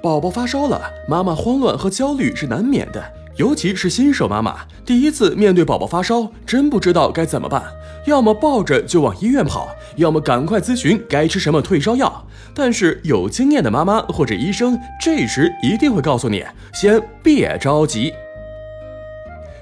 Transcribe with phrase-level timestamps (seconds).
[0.00, 3.02] 宝宝发烧了，妈妈慌乱和焦虑是难免的，
[3.36, 7.64] 尤其是新手妈妈，第一次面对宝宝发烧，真不知道该怎么办，
[8.06, 12.24] 要么抱着就往医院跑，要么赶快咨询该吃什么退烧药。
[12.54, 18.12] 但是有经验的妈妈或者医生，这时一定会告诉你，先别着急。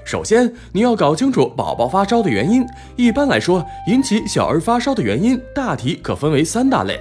[0.05, 2.65] 首先，你要搞清楚宝宝发烧的原因。
[2.95, 6.99] 一般来说，引起小儿发烧的原因大体可分为三大类：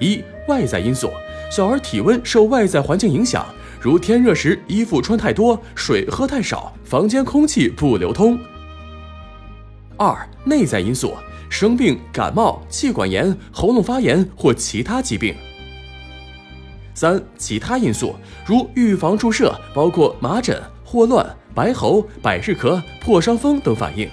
[0.00, 1.08] 一、外在因素。
[1.50, 3.46] 小儿体温受外在环境影响，
[3.80, 8.38] 如天热时衣服穿太多、水喝太少、房间空气不流通。
[9.96, 11.14] 二、内在因素，
[11.48, 15.34] 生病、感冒、气管炎、喉咙发炎或其他疾病。
[16.94, 24.08] 三、其他因素，如预防注射，包括麻疹、霍乱、白喉、百日咳、破伤风等反应。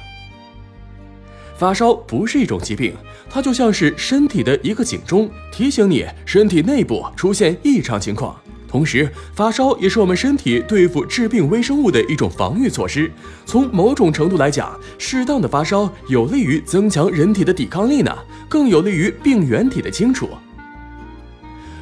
[1.57, 2.93] 发烧不是一种疾病，
[3.29, 8.35] 它就像是身体的一个警钟，提醒你身体内部出现异常情况。
[8.67, 13.09] 同时，发烧也是我们身体对付致病微生物的一种防御措施。
[13.45, 18.13] 从某种程度来讲，适当的发烧有利于增强人体的抵抗力呢，
[18.49, 20.27] 更有利于病原体的清除。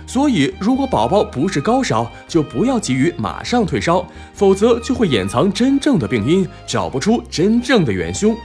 [0.06, 8.36] 所以，如果宝宝不是高烧，就不要急于马上退烧，否则就会掩藏真正的病因，找不出真正的元凶。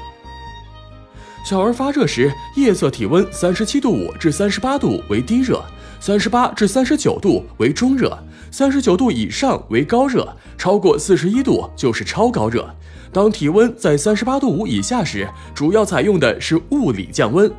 [1.44, 5.64] 小儿发热时，夜测体温三十七度五至三十八度为低热，
[5.98, 8.18] 三十八至三十九度为中热，
[8.50, 12.68] 三十九度以上为高热，超过四十一度就是超高热。
[13.10, 17.50] 当体温在三十八度五以下时，主要采用的是物理降温。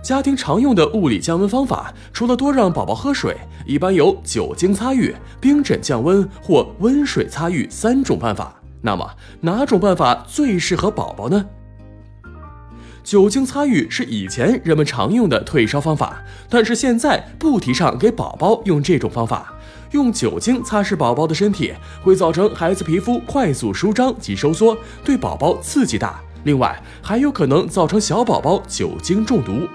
[0.00, 8.54] 家庭常用的物理降温方法，除了多让宝宝喝水，一般有酒精擦浴、冰枕降温或温水擦浴三种办法。
[8.80, 9.08] 那么
[9.40, 11.44] 哪种办法最适合宝宝呢？
[13.04, 19.52] 酒精擦浴是以前人们常用的退烧方法，但是现在不提倡给宝宝用这种方法。
[19.90, 26.18] 用酒精擦拭宝宝的身体，会造成孩子皮肤快速舒张及收缩，对宝宝刺激大。
[26.44, 29.68] 另外，还有可能造成小宝宝酒精中毒。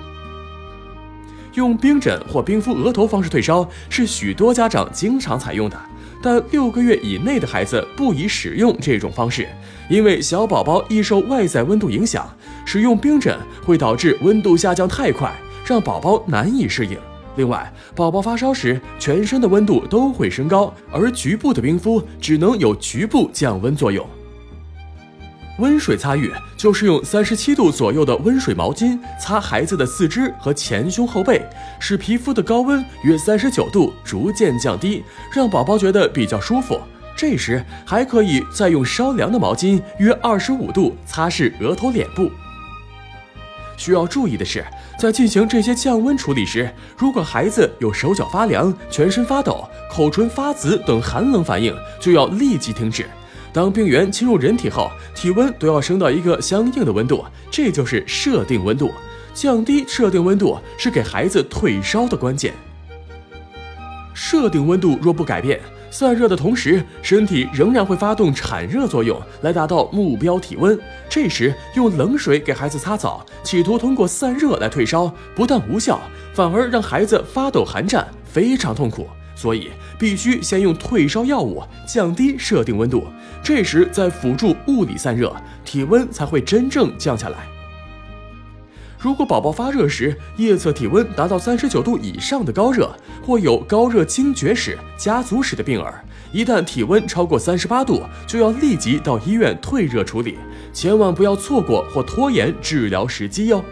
[1.53, 5.79] 用冰枕或冰敷额头方式退烧是许多家长经常采用的，
[6.21, 9.47] 但六个月以内的孩子不宜使用这种方式，
[9.89, 12.27] 因为小宝宝易受外在温度影响。
[12.65, 15.33] 使用冰枕会导致温度下降太快，
[15.65, 16.97] 让宝宝难以适应。
[17.37, 24.05] 另外，宝宝发烧时，全身的温度都会升高，而局部的冰敷只能有局部降温作用。
[25.57, 31.41] 温水擦浴就是用三十七度左右的温水毛巾擦孩子的四肢和前胸后背，
[31.79, 35.03] 使皮肤的高温约三十九度逐渐降低，
[35.33, 36.79] 让宝宝觉得比较舒服。
[37.15, 42.29] 这时还可以再用稍凉的毛巾，约二十五度擦拭额头、脸部。
[43.75, 44.63] 需要注意的是，
[44.99, 53.07] 在进行这些降温处理时，如果孩子有手脚发凉、全身发抖、口唇发紫等寒冷反应，就要立即停止。
[53.53, 58.91] 当病原侵入人体后，体温都要升到一个相应的温度，这就是设定温度。
[59.33, 62.53] 降低设定温度是给孩子退烧的关键。
[64.13, 65.59] 设定温度若不改变，
[65.91, 70.77] 散热的同时，身体仍然会发动产热作用，来达到目标体温。
[71.07, 75.99] 这时用冷水给孩子擦澡，企图通过散热来退烧，不但无效，
[76.33, 79.07] 反而让孩子发抖寒战，非常痛苦。
[79.37, 83.05] 所以必须先用退烧药物降低设定温度，
[83.43, 85.31] 这时再辅助物理散热，
[85.63, 87.37] 体温才会真正降下来。
[88.99, 92.91] 如果宝宝发热时夜测体温达到三十九度以上的高热，
[93.23, 100.39] 或有高热惊厥史、家族史的病儿，一旦体温超过三十八度，就要立即到医院退热处理，
[100.73, 103.63] 千万不要错过或拖延治疗时机哟。